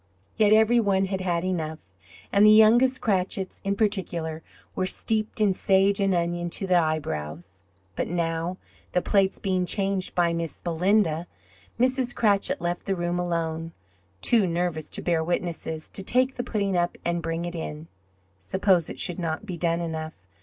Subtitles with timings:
[0.35, 1.91] Yet every one had had enough,
[2.33, 4.41] and the youngest Cratchits in particular
[4.75, 7.61] were steeped in sage and onion to the eyebrows!
[7.95, 8.57] But now,
[8.93, 11.27] the plates being changed by Miss Belinda,
[11.79, 12.15] Mrs.
[12.15, 13.73] Cratchit left the room alone
[14.21, 17.87] too nervous to bear witnesses to take the pudding up, and bring it in.
[18.39, 20.15] Suppose it should not be done enough?